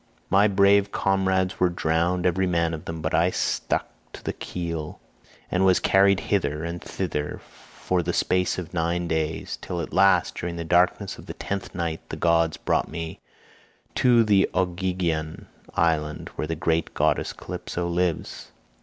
My 0.31 0.47
brave 0.47 0.91
comrades 0.91 1.59
were 1.59 1.69
drowned 1.69 2.25
every 2.25 2.47
man 2.47 2.73
of 2.73 2.85
them, 2.85 3.03
but 3.03 3.13
I 3.13 3.29
stuck 3.29 3.85
to 4.13 4.23
the 4.23 4.33
keel 4.33 4.99
and 5.51 5.63
was 5.63 5.79
carried 5.79 6.21
hither 6.21 6.63
and 6.63 6.81
thither 6.83 7.39
for 7.47 8.01
the 8.01 8.11
space 8.11 8.57
of 8.57 8.73
nine 8.73 9.07
days, 9.07 9.59
till 9.61 9.79
at 9.79 9.93
last 9.93 10.33
during 10.33 10.55
the 10.55 10.63
darkness 10.65 11.19
of 11.19 11.27
the 11.27 11.35
tenth 11.35 11.75
night 11.75 12.01
the 12.09 12.15
gods 12.17 12.57
brought 12.57 12.87
me 12.89 13.19
to 13.93 14.23
the 14.23 14.49
Ogygian 14.55 15.45
island 15.75 16.29
where 16.29 16.47
the 16.47 16.55
great 16.55 16.95
goddess 16.95 17.31
Calypso 17.31 17.87
lives. 17.87 18.51